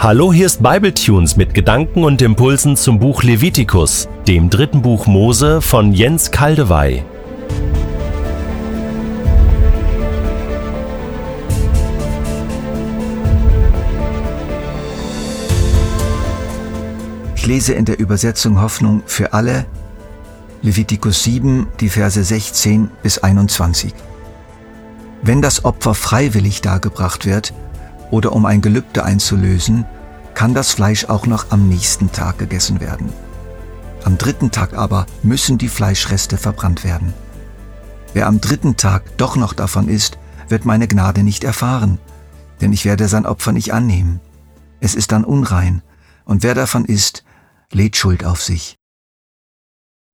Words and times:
Hallo, 0.00 0.32
hier 0.32 0.46
ist 0.46 0.62
Bibletunes 0.62 1.36
mit 1.36 1.54
Gedanken 1.54 2.04
und 2.04 2.22
Impulsen 2.22 2.76
zum 2.76 3.00
Buch 3.00 3.24
Levitikus, 3.24 4.08
dem 4.28 4.48
dritten 4.48 4.80
Buch 4.80 5.08
Mose 5.08 5.60
von 5.60 5.92
Jens 5.92 6.30
Kaldewey. 6.30 7.02
Ich 17.34 17.46
lese 17.46 17.72
in 17.72 17.84
der 17.84 17.98
Übersetzung 17.98 18.60
Hoffnung 18.60 19.02
für 19.04 19.32
alle 19.32 19.66
Levitikus 20.62 21.24
7, 21.24 21.66
die 21.80 21.88
Verse 21.88 22.22
16 22.22 22.88
bis 23.02 23.18
21. 23.18 23.92
Wenn 25.22 25.42
das 25.42 25.64
Opfer 25.64 25.94
freiwillig 25.94 26.60
dargebracht 26.60 27.26
wird 27.26 27.52
oder 28.10 28.32
um 28.32 28.46
ein 28.46 28.60
Gelübde 28.60 29.04
einzulösen, 29.04 29.84
kann 30.34 30.54
das 30.54 30.72
Fleisch 30.72 31.06
auch 31.06 31.26
noch 31.26 31.50
am 31.50 31.68
nächsten 31.68 32.12
Tag 32.12 32.38
gegessen 32.38 32.80
werden. 32.80 33.12
Am 34.04 34.18
dritten 34.18 34.50
Tag 34.50 34.74
aber 34.74 35.06
müssen 35.22 35.58
die 35.58 35.68
Fleischreste 35.68 36.38
verbrannt 36.38 36.84
werden. 36.84 37.12
Wer 38.14 38.26
am 38.26 38.40
dritten 38.40 38.76
Tag 38.76 39.16
doch 39.18 39.36
noch 39.36 39.52
davon 39.52 39.88
isst, 39.88 40.18
wird 40.48 40.64
meine 40.64 40.88
Gnade 40.88 41.22
nicht 41.22 41.44
erfahren, 41.44 41.98
denn 42.60 42.72
ich 42.72 42.84
werde 42.84 43.08
sein 43.08 43.26
Opfer 43.26 43.52
nicht 43.52 43.72
annehmen. 43.72 44.20
Es 44.80 44.94
ist 44.94 45.12
dann 45.12 45.24
unrein, 45.24 45.82
und 46.24 46.42
wer 46.42 46.54
davon 46.54 46.84
isst, 46.84 47.24
lädt 47.72 47.96
Schuld 47.96 48.24
auf 48.24 48.42
sich. 48.42 48.78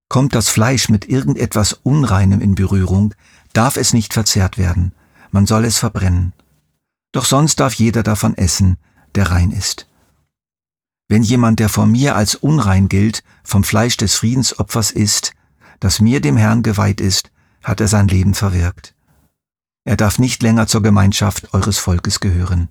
Kommt 0.09 0.35
das 0.35 0.49
Fleisch 0.49 0.89
mit 0.89 1.09
irgendetwas 1.09 1.73
Unreinem 1.73 2.41
in 2.41 2.55
Berührung, 2.55 3.15
darf 3.53 3.77
es 3.77 3.93
nicht 3.93 4.13
verzehrt 4.13 4.59
werden, 4.59 4.93
man 5.31 5.47
soll 5.47 5.65
es 5.65 5.79
verbrennen. 5.79 6.33
Doch 7.15 7.25
sonst 7.25 7.61
darf 7.61 7.75
jeder 7.75 8.03
davon 8.03 8.37
essen, 8.37 8.77
der 9.15 9.31
rein 9.31 9.53
ist. 9.53 9.87
Wenn 11.09 11.23
jemand, 11.23 11.61
der 11.61 11.69
vor 11.69 11.87
mir 11.87 12.17
als 12.17 12.35
unrein 12.35 12.89
gilt, 12.89 13.23
vom 13.45 13.63
Fleisch 13.63 13.97
des 13.97 14.17
Friedensopfers 14.17 14.91
isst, 14.91 15.33
das 15.79 16.01
mir 16.01 16.21
dem 16.21 16.37
Herrn 16.37 16.65
geweiht 16.65 17.01
ist, 17.01 17.31
hat 17.63 17.81
er 17.81 17.87
sein 17.87 18.09
Leben 18.09 18.35
verwirkt. 18.35 18.97
Er 19.85 19.97
darf 19.97 20.19
nicht 20.19 20.43
länger 20.43 20.67
zur 20.67 20.83
Gemeinschaft 20.83 21.55
eures 21.55 21.79
Volkes 21.79 22.19
gehören. 22.19 22.69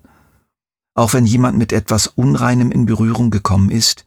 Auch 0.94 1.14
wenn 1.14 1.24
jemand 1.24 1.56
mit 1.56 1.72
etwas 1.72 2.06
Unreinem 2.06 2.70
in 2.70 2.84
Berührung 2.84 3.30
gekommen 3.30 3.70
ist, 3.70 4.04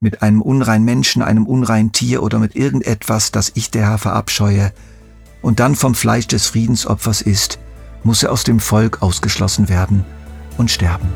mit 0.00 0.20
einem 0.20 0.42
unreinen 0.42 0.84
Menschen, 0.84 1.22
einem 1.22 1.46
unreinen 1.46 1.92
Tier 1.92 2.22
oder 2.22 2.38
mit 2.38 2.54
irgendetwas, 2.56 3.32
das 3.32 3.52
ich 3.54 3.70
der 3.70 3.86
Herr 3.86 3.98
verabscheue, 3.98 4.70
und 5.40 5.60
dann 5.60 5.76
vom 5.76 5.94
Fleisch 5.94 6.26
des 6.26 6.46
Friedensopfers 6.46 7.22
isst, 7.22 7.58
muss 8.04 8.22
er 8.22 8.32
aus 8.32 8.44
dem 8.44 8.60
Volk 8.60 9.02
ausgeschlossen 9.02 9.68
werden 9.68 10.04
und 10.56 10.70
sterben. 10.70 11.08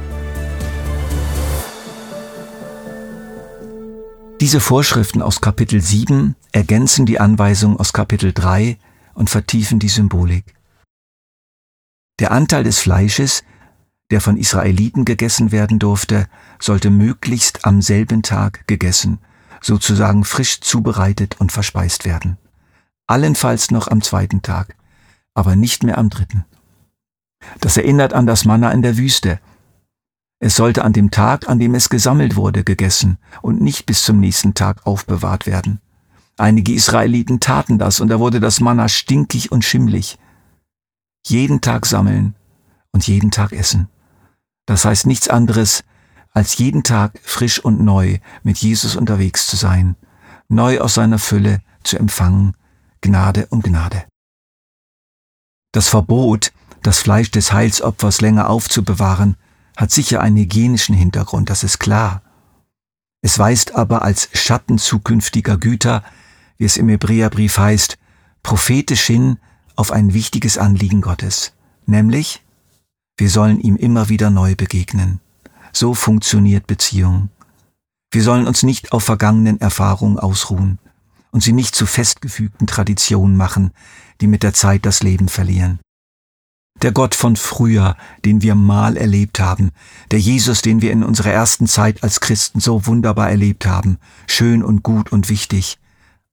Diese 4.40 4.58
Vorschriften 4.58 5.22
aus 5.22 5.40
Kapitel 5.40 5.80
7 5.80 6.34
ergänzen 6.50 7.06
die 7.06 7.20
Anweisung 7.20 7.78
aus 7.78 7.92
Kapitel 7.92 8.32
3 8.32 8.76
und 9.14 9.30
vertiefen 9.30 9.78
die 9.78 9.88
Symbolik. 9.88 10.54
Der 12.18 12.32
Anteil 12.32 12.64
des 12.64 12.80
Fleisches, 12.80 13.44
der 14.10 14.20
von 14.20 14.36
Israeliten 14.36 15.04
gegessen 15.04 15.52
werden 15.52 15.78
durfte, 15.78 16.26
sollte 16.60 16.90
möglichst 16.90 17.64
am 17.64 17.82
selben 17.82 18.22
Tag 18.22 18.66
gegessen, 18.66 19.18
sozusagen 19.60 20.24
frisch 20.24 20.60
zubereitet 20.60 21.36
und 21.38 21.52
verspeist 21.52 22.04
werden. 22.04 22.36
Allenfalls 23.06 23.70
noch 23.70 23.88
am 23.88 24.02
zweiten 24.02 24.42
Tag, 24.42 24.74
aber 25.34 25.54
nicht 25.54 25.84
mehr 25.84 25.98
am 25.98 26.10
dritten. 26.10 26.44
Das 27.60 27.76
erinnert 27.76 28.12
an 28.12 28.26
das 28.26 28.44
Manna 28.44 28.70
in 28.72 28.82
der 28.82 28.96
Wüste. 28.96 29.40
Es 30.38 30.56
sollte 30.56 30.84
an 30.84 30.92
dem 30.92 31.10
Tag, 31.10 31.48
an 31.48 31.58
dem 31.58 31.74
es 31.74 31.88
gesammelt 31.88 32.34
wurde, 32.34 32.64
gegessen 32.64 33.18
und 33.42 33.60
nicht 33.60 33.86
bis 33.86 34.02
zum 34.02 34.18
nächsten 34.18 34.54
Tag 34.54 34.86
aufbewahrt 34.86 35.46
werden. 35.46 35.80
Einige 36.36 36.72
Israeliten 36.72 37.38
taten 37.38 37.78
das 37.78 38.00
und 38.00 38.08
da 38.08 38.18
wurde 38.18 38.40
das 38.40 38.60
Manna 38.60 38.88
stinkig 38.88 39.52
und 39.52 39.64
schimmlig. 39.64 40.18
Jeden 41.26 41.60
Tag 41.60 41.86
sammeln 41.86 42.34
und 42.90 43.06
jeden 43.06 43.30
Tag 43.30 43.52
essen. 43.52 43.88
Das 44.66 44.84
heißt 44.84 45.06
nichts 45.06 45.28
anderes, 45.28 45.84
als 46.32 46.56
jeden 46.58 46.82
Tag 46.82 47.20
frisch 47.22 47.60
und 47.60 47.80
neu 47.80 48.18
mit 48.42 48.58
Jesus 48.58 48.96
unterwegs 48.96 49.46
zu 49.46 49.56
sein, 49.56 49.96
neu 50.48 50.80
aus 50.80 50.94
seiner 50.94 51.18
Fülle 51.18 51.60
zu 51.84 51.98
empfangen, 51.98 52.56
Gnade 53.00 53.46
um 53.50 53.62
Gnade. 53.62 54.04
Das 55.72 55.88
Verbot, 55.88 56.52
das 56.82 56.98
Fleisch 56.98 57.30
des 57.30 57.52
Heilsopfers 57.52 58.20
länger 58.20 58.50
aufzubewahren, 58.50 59.36
hat 59.76 59.90
sicher 59.90 60.20
einen 60.20 60.36
hygienischen 60.36 60.94
Hintergrund, 60.94 61.50
das 61.50 61.64
ist 61.64 61.78
klar. 61.78 62.22
Es 63.22 63.38
weist 63.38 63.74
aber 63.74 64.02
als 64.02 64.28
Schatten 64.34 64.78
zukünftiger 64.78 65.56
Güter, 65.56 66.02
wie 66.58 66.64
es 66.64 66.76
im 66.76 66.88
Hebräerbrief 66.88 67.58
heißt, 67.58 67.98
prophetisch 68.42 69.04
hin 69.06 69.38
auf 69.76 69.92
ein 69.92 70.12
wichtiges 70.12 70.58
Anliegen 70.58 71.00
Gottes, 71.00 71.54
nämlich, 71.86 72.42
wir 73.16 73.30
sollen 73.30 73.60
ihm 73.60 73.76
immer 73.76 74.08
wieder 74.08 74.30
neu 74.30 74.54
begegnen. 74.56 75.20
So 75.72 75.94
funktioniert 75.94 76.66
Beziehung. 76.66 77.30
Wir 78.10 78.22
sollen 78.22 78.46
uns 78.46 78.62
nicht 78.62 78.92
auf 78.92 79.04
vergangenen 79.04 79.60
Erfahrungen 79.60 80.18
ausruhen 80.18 80.78
und 81.30 81.42
sie 81.42 81.52
nicht 81.52 81.74
zu 81.74 81.86
festgefügten 81.86 82.66
Traditionen 82.66 83.36
machen, 83.36 83.72
die 84.20 84.26
mit 84.26 84.42
der 84.42 84.52
Zeit 84.52 84.84
das 84.84 85.02
Leben 85.02 85.28
verlieren. 85.28 85.80
Der 86.82 86.90
Gott 86.90 87.14
von 87.14 87.36
früher, 87.36 87.96
den 88.24 88.42
wir 88.42 88.56
mal 88.56 88.96
erlebt 88.96 89.38
haben, 89.38 89.70
der 90.10 90.18
Jesus, 90.18 90.62
den 90.62 90.82
wir 90.82 90.90
in 90.90 91.04
unserer 91.04 91.30
ersten 91.30 91.68
Zeit 91.68 92.02
als 92.02 92.20
Christen 92.20 92.58
so 92.58 92.86
wunderbar 92.86 93.30
erlebt 93.30 93.66
haben, 93.66 93.98
schön 94.26 94.64
und 94.64 94.82
gut 94.82 95.12
und 95.12 95.28
wichtig, 95.28 95.78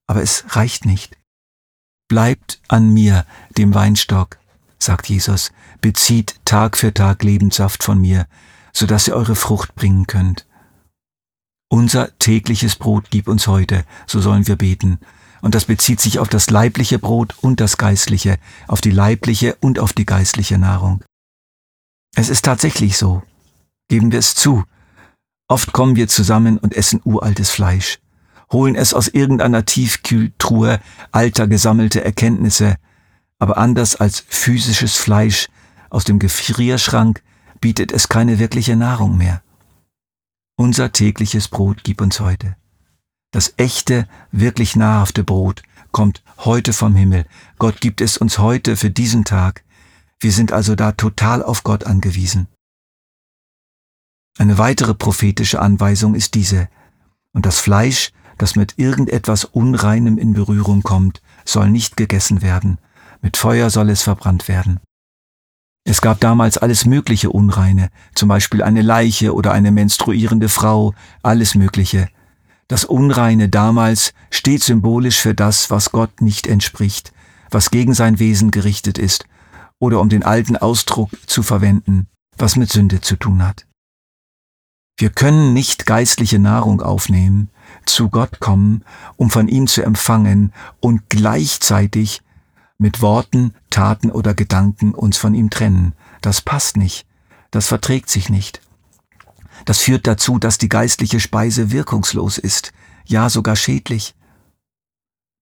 aber 0.08 0.24
es 0.24 0.44
reicht 0.56 0.86
nicht. 0.86 1.18
Bleibt 2.08 2.60
an 2.68 2.92
mir, 2.92 3.28
dem 3.60 3.76
Weinstock, 3.76 4.40
sagt 4.80 5.08
Jesus, 5.08 5.52
bezieht 5.82 6.40
Tag 6.46 6.78
für 6.78 6.92
Tag 6.96 7.22
Lebenssaft 7.24 7.84
von 7.84 8.02
mir, 8.02 8.26
so 8.74 8.88
dass 8.88 9.08
ihr 9.08 9.16
eure 9.16 9.36
Frucht 9.36 9.76
bringen 9.76 10.08
könnt. 10.08 10.48
Unser 11.72 12.18
tägliches 12.18 12.76
Brot 12.76 13.12
gib 13.12 13.28
uns 13.28 13.46
heute, 13.46 13.86
so 14.08 14.20
sollen 14.20 14.48
wir 14.48 14.56
beten, 14.56 14.98
und 15.42 15.56
das 15.56 15.66
bezieht 15.66 16.00
sich 16.00 16.20
auf 16.20 16.30
das 16.30 16.50
leibliche 16.50 17.00
Brot 17.00 17.36
und 17.42 17.60
das 17.60 17.78
geistliche, 17.78 18.38
auf 18.68 18.82
die 18.82 18.92
leibliche 18.92 19.56
und 19.62 19.80
auf 19.80 19.94
die 19.94 20.06
geistliche 20.06 20.58
Nahrung. 20.58 21.04
Es 22.16 22.30
ist 22.30 22.46
tatsächlich 22.46 22.98
so. 22.98 23.24
Geben 23.88 24.12
wir 24.12 24.20
es 24.20 24.36
zu. 24.36 24.64
Oft 25.48 25.74
kommen 25.74 25.96
wir 25.96 26.08
zusammen 26.08 26.58
und 26.58 26.76
essen 26.76 27.02
uraltes 27.04 27.50
Fleisch, 27.50 28.00
holen 28.52 28.76
es 28.76 28.94
aus 28.94 29.08
irgendeiner 29.08 29.66
Tiefkühltruhe 29.66 30.80
alter 31.12 31.48
gesammelte 31.48 32.04
Erkenntnisse, 32.04 32.76
aber 33.40 33.58
anders 33.58 33.96
als 33.96 34.24
physisches 34.28 34.96
Fleisch 34.96 35.48
aus 35.90 36.04
dem 36.04 36.20
Gefrierschrank 36.20 37.24
bietet 37.62 37.92
es 37.92 38.10
keine 38.10 38.38
wirkliche 38.38 38.76
Nahrung 38.76 39.18
mehr. 39.18 39.42
Unser 40.56 40.92
tägliches 40.92 41.48
Brot 41.48 41.84
gib 41.84 42.02
uns 42.02 42.20
heute. 42.20 42.56
Das 43.32 43.54
echte, 43.58 44.08
wirklich 44.32 44.76
nahrhafte 44.76 45.24
Brot 45.24 45.62
kommt 45.92 46.24
heute 46.40 46.74
vom 46.74 46.96
Himmel. 46.96 47.26
Gott 47.58 47.82
gibt 47.82 48.02
es 48.02 48.18
uns 48.18 48.40
heute 48.40 48.76
für 48.76 48.90
diesen 48.90 49.24
Tag. 49.24 49.64
Wir 50.20 50.32
sind 50.32 50.52
also 50.52 50.76
da 50.76 50.92
total 50.92 51.44
auf 51.44 51.64
Gott 51.64 51.84
angewiesen. 51.86 52.48
Eine 54.38 54.58
weitere 54.58 54.94
prophetische 54.94 55.62
Anweisung 55.62 56.16
ist 56.16 56.34
diese. 56.34 56.70
Und 57.34 57.46
das 57.46 57.60
Fleisch, 57.60 58.12
das 58.38 58.56
mit 58.56 58.78
irgendetwas 58.78 59.46
Unreinem 59.46 60.18
in 60.18 60.34
Berührung 60.34 60.82
kommt, 60.82 61.22
soll 61.46 61.70
nicht 61.70 61.98
gegessen 61.98 62.42
werden. 62.42 62.80
Mit 63.22 63.38
Feuer 63.38 63.70
soll 63.70 63.90
es 63.90 64.02
verbrannt 64.02 64.48
werden. 64.48 64.80
Es 65.84 66.02
gab 66.02 66.20
damals 66.20 66.58
alles 66.58 66.86
mögliche 66.86 67.30
Unreine, 67.30 67.90
zum 68.16 68.30
Beispiel 68.30 68.62
eine 68.64 68.82
Leiche 68.82 69.34
oder 69.34 69.52
eine 69.52 69.72
menstruierende 69.72 70.50
Frau, 70.50 70.94
alles 71.24 71.56
Mögliche. 71.56 72.08
Das 72.69 72.86
Unreine 72.86 73.50
damals 73.50 74.13
steht 74.30 74.63
symbolisch 74.63 75.19
für 75.19 75.33
das, 75.33 75.71
was 75.71 75.92
Gott 75.92 76.21
nicht 76.21 76.45
entspricht, 76.45 77.12
was 77.50 77.71
gegen 77.71 77.95
sein 77.95 78.19
Wesen 78.19 78.51
gerichtet 78.51 79.00
ist, 79.00 79.25
oder 79.80 80.00
um 80.00 80.07
den 80.07 80.24
alten 80.24 80.56
Ausdruck 80.56 81.10
zu 81.25 81.42
verwenden, 81.42 82.07
was 82.38 82.56
mit 82.56 82.71
Sünde 82.71 83.01
zu 83.01 83.16
tun 83.16 83.45
hat. 83.45 83.66
Wir 85.00 85.10
können 85.10 85.54
nicht 85.54 85.88
geistliche 85.88 86.38
Nahrung 86.38 86.81
aufnehmen, 86.81 87.50
zu 87.86 88.10
Gott 88.10 88.39
kommen, 88.39 88.83
um 89.18 89.31
von 89.31 89.48
ihm 89.48 89.65
zu 89.65 89.81
empfangen 89.81 90.54
und 90.80 91.10
gleichzeitig 91.10 92.22
mit 92.77 93.01
Worten, 93.01 93.56
Taten 93.72 94.12
oder 94.12 94.36
Gedanken 94.36 94.94
uns 94.94 95.18
von 95.18 95.33
ihm 95.33 95.50
trennen. 95.50 95.94
Das 96.22 96.42
passt 96.42 96.77
nicht. 96.77 97.07
Das 97.50 97.68
verträgt 97.68 98.10
sich 98.10 98.30
nicht. 98.30 98.62
Das 99.69 99.81
führt 99.81 100.07
dazu, 100.07 100.39
dass 100.39 100.57
die 100.57 100.68
geistliche 100.68 101.19
Speise 101.19 101.69
wirkungslos 101.69 102.39
ist, 102.39 102.71
ja 103.06 103.30
sogar 103.30 103.56
schädlich. 103.56 104.16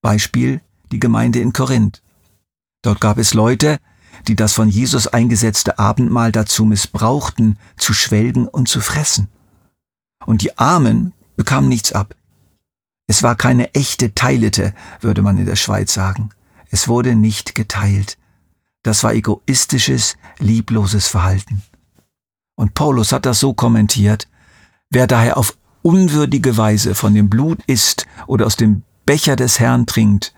Beispiel 0.02 0.60
die 0.92 1.00
Gemeinde 1.00 1.40
in 1.40 1.54
Korinth. 1.54 2.04
Dort 2.82 3.00
gab 3.00 3.20
es 3.20 3.34
Leute, 3.34 3.78
die 4.28 4.36
das 4.36 4.52
von 4.52 4.68
Jesus 4.68 5.08
eingesetzte 5.08 5.80
Abendmahl 5.80 6.34
dazu 6.34 6.66
missbrauchten, 6.66 7.58
zu 7.78 7.94
schwelgen 7.94 8.50
und 8.50 8.68
zu 8.68 8.82
fressen. 8.82 9.30
und 10.26 10.42
die 10.42 10.58
Armen 10.58 11.14
bekamen 11.38 11.70
nichts 11.70 11.94
ab. 11.94 12.14
Es 13.08 13.24
war 13.24 13.38
keine 13.38 13.74
echte 13.76 14.14
Teilete, 14.14 14.74
würde 15.00 15.22
man 15.22 15.38
in 15.38 15.46
der 15.46 15.56
Schweiz 15.56 15.94
sagen. 15.94 16.32
Es 16.70 16.90
wurde 16.90 17.16
nicht 17.16 17.56
geteilt. 17.56 18.18
Das 18.84 19.06
war 19.06 19.14
egoistisches, 19.14 20.18
liebloses 20.38 21.08
Verhalten. 21.08 21.64
Und 22.58 22.74
Paulus 22.74 23.12
hat 23.12 23.26
das 23.26 23.40
so 23.40 23.54
kommentiert, 23.54 24.28
wer 24.90 25.08
daher 25.08 25.38
auf 25.38 25.58
unwürdige 25.84 26.58
Weise 26.58 26.96
von 26.96 27.14
dem 27.14 27.30
Blut 27.30 27.60
isst 27.68 28.08
oder 28.26 28.46
aus 28.46 28.58
dem 28.58 28.84
Becher 29.06 29.36
des 29.36 29.60
Herrn 29.60 29.86
trinkt, 29.86 30.34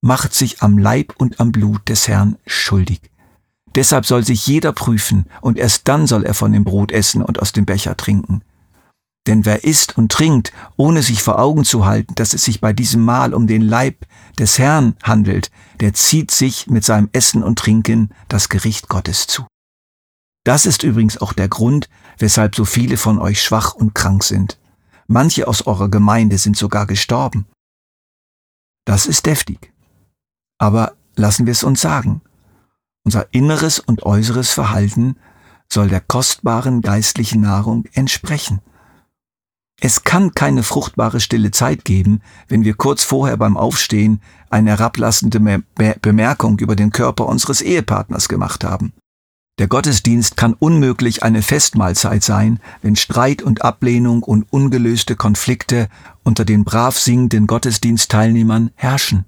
macht 0.00 0.34
sich 0.34 0.62
am 0.62 0.78
Leib 0.78 1.14
und 1.18 1.40
am 1.40 1.52
Blut 1.52 1.88
des 1.88 2.08
Herrn 2.08 2.36
schuldig. 2.46 3.00
Deshalb 3.74 4.06
soll 4.06 4.24
sich 4.24 4.46
jeder 4.46 4.72
prüfen, 4.72 5.26
und 5.40 5.58
erst 5.58 5.88
dann 5.88 6.06
soll 6.06 6.24
er 6.24 6.34
von 6.34 6.52
dem 6.52 6.64
Brot 6.64 6.90
essen 6.90 7.22
und 7.22 7.40
aus 7.42 7.52
dem 7.52 7.66
Becher 7.66 7.96
trinken. 7.96 8.42
Denn 9.26 9.44
wer 9.44 9.64
isst 9.64 9.98
und 9.98 10.10
trinkt, 10.10 10.52
ohne 10.76 11.02
sich 11.02 11.22
vor 11.22 11.38
Augen 11.38 11.64
zu 11.64 11.84
halten, 11.84 12.14
dass 12.14 12.32
es 12.32 12.44
sich 12.44 12.60
bei 12.62 12.72
diesem 12.72 13.04
Mahl 13.04 13.34
um 13.34 13.46
den 13.46 13.62
Leib 13.62 14.06
des 14.38 14.58
Herrn 14.58 14.94
handelt, 15.02 15.50
der 15.80 15.92
zieht 15.92 16.30
sich 16.30 16.68
mit 16.68 16.84
seinem 16.84 17.10
Essen 17.12 17.42
und 17.42 17.58
Trinken 17.58 18.10
das 18.28 18.48
Gericht 18.48 18.88
Gottes 18.88 19.26
zu. 19.26 19.46
Das 20.48 20.64
ist 20.64 20.82
übrigens 20.82 21.20
auch 21.20 21.34
der 21.34 21.48
Grund, 21.48 21.90
weshalb 22.16 22.56
so 22.56 22.64
viele 22.64 22.96
von 22.96 23.18
euch 23.18 23.42
schwach 23.42 23.74
und 23.74 23.94
krank 23.94 24.24
sind. 24.24 24.58
Manche 25.06 25.46
aus 25.46 25.66
eurer 25.66 25.90
Gemeinde 25.90 26.38
sind 26.38 26.56
sogar 26.56 26.86
gestorben. 26.86 27.44
Das 28.86 29.04
ist 29.04 29.26
deftig. 29.26 29.74
Aber 30.56 30.94
lassen 31.16 31.44
wir 31.44 31.52
es 31.52 31.64
uns 31.64 31.82
sagen. 31.82 32.22
Unser 33.04 33.26
inneres 33.34 33.78
und 33.78 34.04
äußeres 34.04 34.50
Verhalten 34.50 35.16
soll 35.70 35.88
der 35.88 36.00
kostbaren 36.00 36.80
geistlichen 36.80 37.42
Nahrung 37.42 37.84
entsprechen. 37.92 38.62
Es 39.78 40.04
kann 40.04 40.32
keine 40.32 40.62
fruchtbare 40.62 41.20
stille 41.20 41.50
Zeit 41.50 41.84
geben, 41.84 42.22
wenn 42.48 42.64
wir 42.64 42.72
kurz 42.72 43.04
vorher 43.04 43.36
beim 43.36 43.58
Aufstehen 43.58 44.22
eine 44.48 44.70
herablassende 44.70 45.62
Bemerkung 46.00 46.58
über 46.58 46.74
den 46.74 46.90
Körper 46.90 47.26
unseres 47.26 47.60
Ehepartners 47.60 48.30
gemacht 48.30 48.64
haben. 48.64 48.94
Der 49.58 49.66
Gottesdienst 49.66 50.36
kann 50.36 50.54
unmöglich 50.54 51.24
eine 51.24 51.42
Festmahlzeit 51.42 52.22
sein, 52.22 52.60
wenn 52.80 52.94
Streit 52.94 53.42
und 53.42 53.62
Ablehnung 53.62 54.22
und 54.22 54.46
ungelöste 54.50 55.16
Konflikte 55.16 55.88
unter 56.22 56.44
den 56.44 56.64
brav 56.64 56.96
singenden 56.96 57.48
Gottesdienstteilnehmern 57.48 58.70
herrschen. 58.76 59.24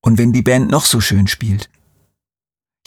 Und 0.00 0.16
wenn 0.16 0.32
die 0.32 0.42
Band 0.42 0.70
noch 0.70 0.86
so 0.86 1.00
schön 1.00 1.26
spielt. 1.26 1.68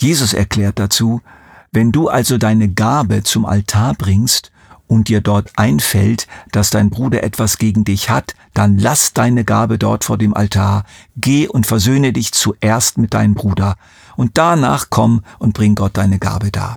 Jesus 0.00 0.32
erklärt 0.32 0.80
dazu, 0.80 1.22
wenn 1.70 1.92
du 1.92 2.08
also 2.08 2.36
deine 2.36 2.68
Gabe 2.68 3.22
zum 3.22 3.46
Altar 3.46 3.94
bringst 3.94 4.50
und 4.94 5.08
dir 5.08 5.20
dort 5.20 5.50
einfällt, 5.56 6.26
dass 6.52 6.70
dein 6.70 6.88
Bruder 6.88 7.22
etwas 7.22 7.58
gegen 7.58 7.84
dich 7.84 8.10
hat, 8.10 8.34
dann 8.54 8.78
lass 8.78 9.12
deine 9.12 9.44
Gabe 9.44 9.76
dort 9.76 10.04
vor 10.04 10.16
dem 10.16 10.34
Altar, 10.34 10.84
geh 11.16 11.48
und 11.48 11.66
versöhne 11.66 12.12
dich 12.12 12.32
zuerst 12.32 12.96
mit 12.96 13.12
deinem 13.12 13.34
Bruder, 13.34 13.76
und 14.16 14.38
danach 14.38 14.86
komm 14.90 15.22
und 15.38 15.52
bring 15.52 15.74
Gott 15.74 15.96
deine 15.96 16.18
Gabe 16.18 16.50
dar. 16.52 16.76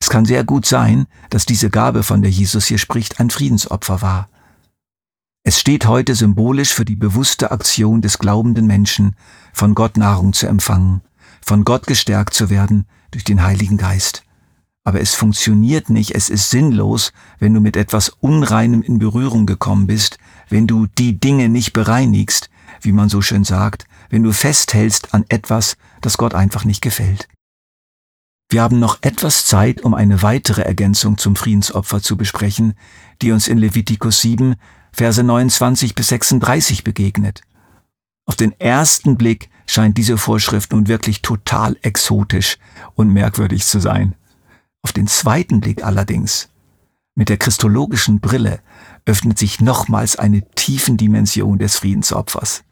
Es 0.00 0.08
kann 0.08 0.24
sehr 0.24 0.44
gut 0.44 0.66
sein, 0.66 1.06
dass 1.30 1.46
diese 1.46 1.70
Gabe, 1.70 2.02
von 2.02 2.22
der 2.22 2.30
Jesus 2.30 2.66
hier 2.66 2.78
spricht, 2.78 3.20
ein 3.20 3.30
Friedensopfer 3.30 4.00
war. 4.00 4.28
Es 5.42 5.58
steht 5.58 5.86
heute 5.86 6.14
symbolisch 6.14 6.72
für 6.72 6.84
die 6.84 6.96
bewusste 6.96 7.50
Aktion 7.50 8.00
des 8.00 8.18
glaubenden 8.18 8.66
Menschen, 8.66 9.16
von 9.52 9.74
Gott 9.74 9.96
Nahrung 9.96 10.32
zu 10.32 10.46
empfangen, 10.46 11.02
von 11.44 11.64
Gott 11.64 11.86
gestärkt 11.86 12.34
zu 12.34 12.50
werden 12.50 12.86
durch 13.10 13.24
den 13.24 13.42
Heiligen 13.42 13.76
Geist. 13.76 14.23
Aber 14.84 15.00
es 15.00 15.14
funktioniert 15.14 15.88
nicht, 15.88 16.14
es 16.14 16.28
ist 16.28 16.50
sinnlos, 16.50 17.12
wenn 17.38 17.54
du 17.54 17.60
mit 17.60 17.76
etwas 17.76 18.10
Unreinem 18.20 18.82
in 18.82 18.98
Berührung 18.98 19.46
gekommen 19.46 19.86
bist, 19.86 20.18
wenn 20.50 20.66
du 20.66 20.86
die 20.86 21.18
Dinge 21.18 21.48
nicht 21.48 21.72
bereinigst, 21.72 22.50
wie 22.82 22.92
man 22.92 23.08
so 23.08 23.22
schön 23.22 23.44
sagt, 23.44 23.86
wenn 24.10 24.22
du 24.22 24.32
festhältst 24.32 25.14
an 25.14 25.24
etwas, 25.30 25.78
das 26.02 26.18
Gott 26.18 26.34
einfach 26.34 26.66
nicht 26.66 26.82
gefällt. 26.82 27.28
Wir 28.50 28.60
haben 28.60 28.78
noch 28.78 28.98
etwas 29.00 29.46
Zeit, 29.46 29.80
um 29.80 29.94
eine 29.94 30.22
weitere 30.22 30.62
Ergänzung 30.62 31.16
zum 31.16 31.34
Friedensopfer 31.34 32.02
zu 32.02 32.18
besprechen, 32.18 32.74
die 33.22 33.32
uns 33.32 33.48
in 33.48 33.56
Levitikus 33.56 34.20
7, 34.20 34.54
Verse 34.92 35.22
29 35.22 35.94
bis 35.94 36.08
36 36.08 36.84
begegnet. 36.84 37.40
Auf 38.26 38.36
den 38.36 38.52
ersten 38.60 39.16
Blick 39.16 39.48
scheint 39.66 39.96
diese 39.96 40.18
Vorschrift 40.18 40.72
nun 40.72 40.88
wirklich 40.88 41.22
total 41.22 41.76
exotisch 41.82 42.58
und 42.94 43.08
merkwürdig 43.08 43.64
zu 43.64 43.80
sein. 43.80 44.14
Auf 44.84 44.92
den 44.92 45.06
zweiten 45.06 45.60
Blick 45.60 45.82
allerdings, 45.82 46.50
mit 47.14 47.30
der 47.30 47.38
christologischen 47.38 48.20
Brille, 48.20 48.60
öffnet 49.06 49.38
sich 49.38 49.60
nochmals 49.60 50.16
eine 50.16 50.48
tiefen 50.50 50.98
Dimension 50.98 51.58
des 51.58 51.76
Friedensopfers. 51.78 52.64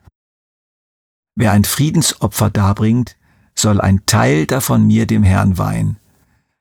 Wer 1.35 1.53
ein 1.53 1.65
Friedensopfer 1.65 2.51
darbringt, 2.51 3.17
soll 3.55 3.81
ein 3.81 4.05
Teil 4.05 4.47
davon 4.47 4.87
mir 4.87 5.07
dem 5.07 5.23
Herrn 5.23 5.57
weihen, 5.57 5.97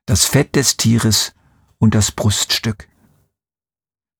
das 0.06 0.26
Fett 0.26 0.56
des 0.56 0.78
Tieres 0.78 1.34
und 1.80 1.96
das 1.96 2.12
Bruststück. 2.14 2.88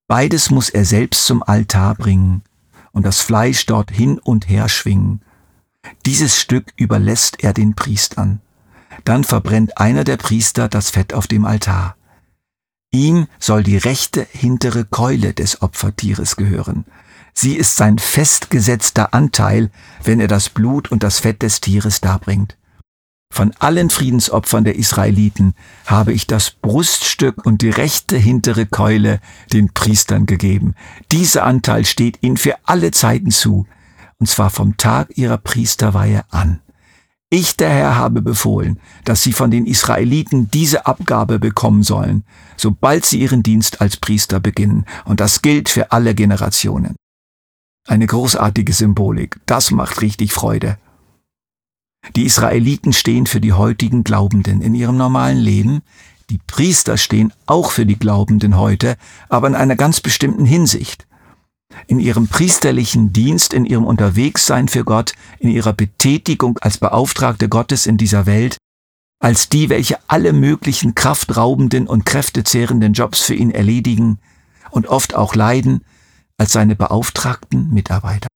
Beides 0.08 0.52
muss 0.52 0.70
er 0.70 0.84
selbst 0.84 1.26
zum 1.26 1.44
Altar 1.44 1.96
bringen 1.96 2.44
und 2.92 3.06
das 3.06 3.22
Fleisch 3.22 3.66
dort 3.66 3.90
hin 3.90 4.20
und 4.20 4.50
her 4.50 4.68
schwingen. 4.68 5.22
Dieses 6.06 6.38
Stück 6.38 6.74
überlässt 6.76 7.42
er 7.42 7.54
den 7.54 7.74
Priestern 7.74 8.42
dann 9.04 9.24
verbrennt 9.24 9.78
einer 9.78 10.04
der 10.04 10.18
Priester 10.18 10.68
das 10.68 10.90
Fett 10.90 11.14
auf 11.14 11.28
dem 11.28 11.46
Altar. 11.46 11.96
Ihm 12.92 13.28
soll 13.40 13.64
die 13.64 13.78
rechte 13.78 14.28
hintere 14.32 14.86
Keule 14.86 15.34
des 15.34 15.62
Opfertieres 15.62 16.36
gehören. 16.36 16.86
Sie 17.34 17.56
ist 17.56 17.78
sein 17.78 17.98
festgesetzter 17.98 19.14
Anteil, 19.14 19.72
wenn 20.04 20.20
er 20.20 20.28
das 20.28 20.50
Blut 20.50 20.92
und 20.92 21.02
das 21.04 21.20
Fett 21.20 21.42
des 21.42 21.62
Tieres 21.62 22.02
darbringt. 22.02 22.58
Von 23.32 23.54
allen 23.60 23.90
Friedensopfern 23.90 24.66
der 24.66 24.76
Israeliten 24.76 25.56
habe 25.86 26.12
ich 26.12 26.28
das 26.28 26.52
Bruststück 26.52 27.46
und 27.46 27.62
die 27.62 27.70
rechte 27.70 28.18
hintere 28.18 28.66
Keule 28.66 29.22
den 29.54 29.74
Priestern 29.74 30.26
gegeben. 30.26 30.76
Dieser 31.14 31.46
Anteil 31.46 31.86
steht 31.86 32.18
ihnen 32.22 32.36
für 32.36 32.56
alle 32.66 32.92
Zeiten 32.92 33.32
zu, 33.32 33.66
und 34.20 34.28
zwar 34.28 34.50
vom 34.50 34.76
Tag 34.76 35.18
ihrer 35.18 35.38
Priesterweihe 35.38 36.26
an. 36.30 36.60
Ich, 37.34 37.56
der 37.56 37.70
Herr, 37.70 37.96
habe 37.96 38.22
befohlen, 38.22 38.78
dass 39.06 39.24
sie 39.24 39.32
von 39.32 39.52
den 39.52 39.66
Israeliten 39.66 40.52
diese 40.52 40.86
Abgabe 40.86 41.40
bekommen 41.40 41.82
sollen, 41.82 42.26
sobald 42.58 43.06
sie 43.06 43.22
ihren 43.22 43.42
Dienst 43.42 43.80
als 43.80 43.96
Priester 43.96 44.42
beginnen, 44.42 44.86
und 45.06 45.22
das 45.22 45.42
gilt 45.42 45.70
für 45.70 45.94
alle 45.94 46.14
Generationen. 46.14 46.98
Eine 47.88 48.06
großartige 48.06 48.74
Symbolik, 48.74 49.40
das 49.46 49.72
macht 49.72 50.02
richtig 50.02 50.34
Freude. 50.34 50.78
Die 52.18 52.26
Israeliten 52.26 52.92
stehen 52.92 53.28
für 53.28 53.40
die 53.40 53.54
heutigen 53.54 54.04
Glaubenden 54.04 54.62
in 54.62 54.76
ihrem 54.76 54.98
normalen 54.98 55.38
Leben, 55.38 55.84
die 56.30 56.40
Priester 56.48 56.98
stehen 56.98 57.32
auch 57.46 57.72
für 57.72 57.86
die 57.86 57.98
Glaubenden 57.98 58.58
heute, 58.58 58.98
aber 59.30 59.48
in 59.48 59.56
einer 59.56 59.78
ganz 59.78 60.02
bestimmten 60.02 60.46
Hinsicht 60.46 61.08
in 61.88 62.00
ihrem 62.00 62.28
priesterlichen 62.28 63.14
Dienst, 63.14 63.54
in 63.54 63.66
ihrem 63.66 63.86
Unterwegssein 63.86 64.68
für 64.68 64.84
Gott, 64.84 65.14
in 65.40 65.50
ihrer 65.50 65.74
Betätigung 65.74 66.58
als 66.60 66.78
Beauftragte 66.78 67.50
Gottes 67.50 67.86
in 67.86 67.98
dieser 67.98 68.26
Welt, 68.26 68.58
als 69.20 69.50
die, 69.50 69.70
welche 69.70 69.98
alle 70.08 70.34
möglichen 70.34 70.96
kraftraubenden 70.96 71.88
und 71.88 72.06
kräftezehrenden 72.06 72.94
Jobs 72.94 73.22
für 73.22 73.36
ihn 73.36 73.52
erledigen 73.52 74.20
und 74.72 74.88
oft 74.88 75.16
auch 75.16 75.36
leiden, 75.36 75.86
als 76.38 76.54
seine 76.54 76.76
beauftragten 76.76 77.72
Mitarbeiter. 77.72 78.28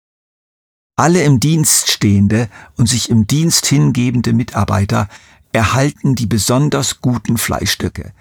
Alle 0.97 1.23
im 1.23 1.39
Dienst 1.39 1.89
stehende 1.89 2.49
und 2.77 2.87
sich 2.87 3.09
im 3.09 3.27
Dienst 3.27 3.65
hingebende 3.65 4.31
Mitarbeiter 4.31 5.09
erhalten 5.51 6.15
die 6.15 6.27
besonders 6.27 7.01
guten 7.01 7.37
Fleischstücke, 7.37 8.13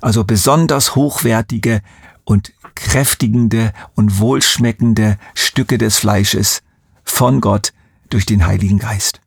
also 0.00 0.24
besonders 0.24 0.94
hochwertige 0.94 1.82
und 2.24 2.52
kräftigende 2.74 3.72
und 3.94 4.18
wohlschmeckende 4.18 5.18
Stücke 5.34 5.78
des 5.78 5.96
Fleisches 5.98 6.62
von 7.04 7.40
Gott 7.40 7.72
durch 8.10 8.26
den 8.26 8.46
Heiligen 8.46 8.78
Geist. 8.78 9.20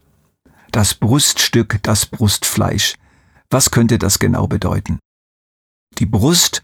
Das 0.71 0.93
Bruststück, 0.93 1.79
das 1.83 2.05
Brustfleisch. 2.05 2.95
Was 3.49 3.71
könnte 3.71 3.97
das 3.97 4.19
genau 4.19 4.47
bedeuten? 4.47 4.99
Die 5.99 6.05
Brust 6.05 6.63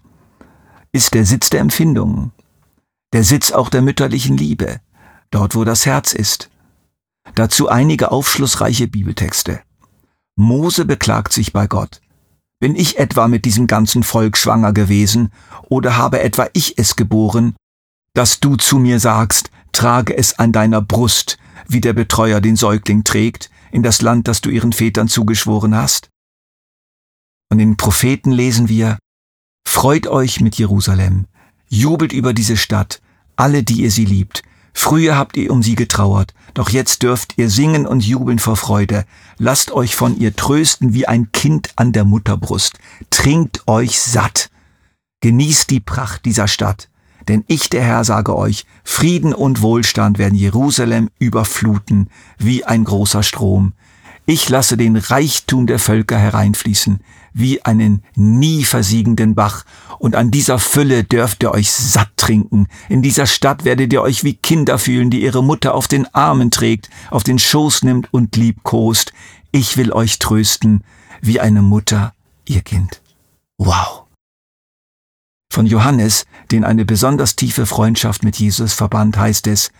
ist 0.92 1.14
der 1.14 1.26
Sitz 1.26 1.50
der 1.50 1.62
Empfindungen, 1.62 2.32
der 3.14 3.24
Sitz 3.24 3.52
auch 3.52 3.70
der 3.70 3.82
mütterlichen 3.82 4.38
Liebe, 4.38 4.82
dort 5.32 5.56
wo 5.56 5.64
das 5.64 5.86
Herz 5.86 6.14
ist. 6.14 6.50
Dazu 7.36 7.70
einige 7.70 8.12
aufschlussreiche 8.12 8.88
Bibeltexte. 8.88 9.62
Mose 10.36 10.86
beklagt 10.86 11.32
sich 11.34 11.54
bei 11.54 11.68
Gott. 11.68 12.02
Bin 12.64 12.78
ich 12.78 12.98
etwa 12.98 13.28
mit 13.28 13.44
diesem 13.44 13.68
ganzen 13.68 14.04
Volk 14.04 14.38
schwanger 14.38 14.72
gewesen, 14.72 15.34
oder 15.64 15.98
habe 15.98 16.22
etwa 16.22 16.48
ich 16.54 16.78
es 16.78 16.96
geboren, 16.96 17.58
dass 18.14 18.40
du 18.40 18.56
zu 18.56 18.80
mir 18.80 19.02
sagst, 19.02 19.52
trage 19.74 20.16
es 20.18 20.40
an 20.40 20.54
deiner 20.54 20.82
Brust, 20.82 21.38
wie 21.68 21.82
der 21.82 21.92
Betreuer 21.92 22.40
den 22.40 22.56
Säugling 22.56 23.04
trägt, 23.04 23.52
in 23.74 23.84
das 23.84 24.02
Land, 24.02 24.30
das 24.30 24.40
du 24.40 24.50
ihren 24.50 24.72
Vätern 24.72 25.10
zugeschworen 25.10 25.76
hast? 25.76 26.08
Und 27.52 27.60
in 27.60 27.72
den 27.72 27.76
Propheten 27.76 28.32
lesen 28.32 28.70
wir, 28.70 28.98
Freut 29.68 30.08
euch 30.08 30.40
mit 30.40 30.56
Jerusalem, 30.56 31.26
Jubelt 31.68 32.14
über 32.14 32.32
diese 32.32 32.56
Stadt, 32.56 33.02
alle, 33.36 33.64
die 33.64 33.82
ihr 33.82 33.92
sie 33.92 34.06
liebt. 34.06 34.42
Früher 34.74 35.18
habt 35.18 35.36
ihr 35.36 35.52
um 35.52 35.64
sie 35.64 35.76
getrauert, 35.76 36.34
doch 36.54 36.70
jetzt 36.70 37.04
dürft 37.04 37.38
ihr 37.38 37.50
singen 37.50 37.88
und 37.88 38.06
jubeln 38.06 38.40
vor 38.40 38.56
Freude. 38.56 39.06
Lasst 39.38 39.72
euch 39.72 39.96
von 39.96 40.20
ihr 40.20 40.36
trösten 40.36 40.94
wie 40.94 41.08
ein 41.08 41.32
Kind 41.32 41.72
an 41.76 41.92
der 41.92 42.06
Mutterbrust. 42.06 42.78
Trinkt 43.10 43.68
euch 43.68 44.00
satt. 44.00 44.50
Genießt 45.22 45.70
die 45.70 45.80
Pracht 45.80 46.26
dieser 46.26 46.48
Stadt. 46.48 46.90
Denn 47.28 47.44
ich, 47.48 47.70
der 47.70 47.84
Herr, 47.84 48.04
sage 48.04 48.36
euch, 48.36 48.66
Frieden 48.84 49.34
und 49.34 49.62
Wohlstand 49.62 50.18
werden 50.18 50.36
Jerusalem 50.36 51.10
überfluten 51.20 52.10
wie 52.38 52.66
ein 52.66 52.84
großer 52.84 53.24
Strom. 53.24 53.74
Ich 54.26 54.48
lasse 54.50 54.78
den 54.78 54.96
Reichtum 54.96 55.68
der 55.68 55.80
Völker 55.80 56.18
hereinfließen, 56.18 57.00
wie 57.34 57.64
einen 57.64 58.04
nie 58.16 58.64
versiegenden 58.64 59.36
Bach, 59.36 59.66
und 60.00 60.16
an 60.16 60.32
dieser 60.32 60.60
Fülle 60.60 61.04
dürft 61.04 61.44
ihr 61.44 61.52
euch 61.52 61.72
satt 61.72 62.10
trinken. 62.18 62.68
In 62.90 63.02
dieser 63.02 63.26
Stadt 63.26 63.64
werdet 63.64 63.94
ihr 63.94 64.02
euch 64.02 64.24
wie 64.24 64.34
Kinder 64.34 64.78
fühlen, 64.78 65.10
die 65.10 65.24
ihre 65.24 65.44
Mutter 65.44 65.74
auf 65.74 65.88
den 65.88 66.14
Armen 66.14 66.52
trägt, 66.52 66.90
auf 67.10 67.24
den 67.24 67.40
Schoß 67.40 67.84
nimmt 67.84 68.14
und 68.14 68.36
liebkost. 68.36 69.14
Ich 69.52 69.78
will 69.78 69.92
euch 69.94 70.20
trösten, 70.20 70.84
wie 71.22 71.40
eine 71.40 71.62
Mutter 71.62 72.14
ihr 72.48 72.62
Kind. 72.62 73.02
Wow. 73.58 74.04
Von 75.52 75.68
Johannes, 75.68 76.26
den 76.52 76.64
eine 76.64 76.84
besonders 76.84 77.36
tiefe 77.36 77.66
Freundschaft 77.66 78.24
mit 78.24 78.38
Jesus 78.38 78.74
verband, 78.74 79.18
heißt 79.18 79.48
es, 79.48 79.72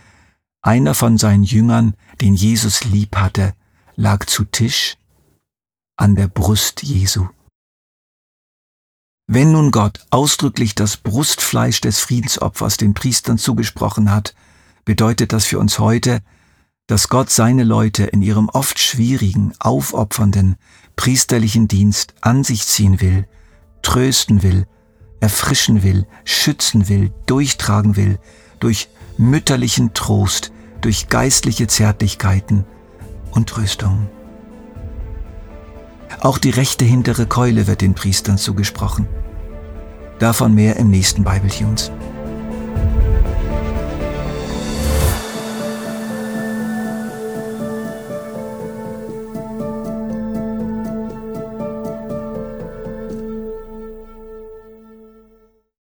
einer 0.62 0.94
von 0.94 1.18
seinen 1.18 1.42
Jüngern, 1.42 1.94
den 2.20 2.34
Jesus 2.34 2.84
lieb 2.84 3.16
hatte, 3.16 3.52
lag 3.96 4.24
zu 4.24 4.44
Tisch 4.44 4.96
an 5.96 6.16
der 6.16 6.28
Brust 6.28 6.82
Jesu. 6.82 7.26
Wenn 9.26 9.52
nun 9.52 9.70
Gott 9.70 10.00
ausdrücklich 10.10 10.74
das 10.74 10.98
Brustfleisch 10.98 11.80
des 11.80 11.98
Friedensopfers 11.98 12.76
den 12.76 12.92
Priestern 12.92 13.38
zugesprochen 13.38 14.10
hat, 14.10 14.34
bedeutet 14.84 15.32
das 15.32 15.46
für 15.46 15.58
uns 15.58 15.78
heute, 15.78 16.20
dass 16.86 17.08
Gott 17.08 17.30
seine 17.30 17.64
Leute 17.64 18.04
in 18.04 18.20
ihrem 18.20 18.50
oft 18.50 18.78
schwierigen, 18.78 19.54
aufopfernden, 19.58 20.56
priesterlichen 20.96 21.68
Dienst 21.68 22.14
an 22.20 22.44
sich 22.44 22.66
ziehen 22.66 23.00
will, 23.00 23.26
trösten 23.80 24.42
will, 24.42 24.66
erfrischen 25.20 25.82
will, 25.82 26.06
schützen 26.24 26.90
will, 26.90 27.10
durchtragen 27.24 27.96
will, 27.96 28.18
durch 28.60 28.88
mütterlichen 29.16 29.94
Trost, 29.94 30.52
durch 30.82 31.08
geistliche 31.08 31.66
Zärtlichkeiten 31.66 32.66
und 33.30 33.48
Tröstung. 33.48 34.06
Auch 36.20 36.38
die 36.38 36.50
rechte 36.50 36.84
hintere 36.84 37.26
Keule 37.26 37.66
wird 37.66 37.80
den 37.80 37.94
Priestern 37.94 38.38
zugesprochen. 38.38 39.06
Davon 40.18 40.54
mehr 40.54 40.76
im 40.76 40.90
nächsten 40.90 41.24
Bible 41.24 41.50
Tunes. 41.50 41.90